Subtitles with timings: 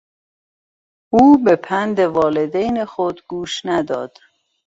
[1.13, 4.17] او به پند والدین خود گوش نداد.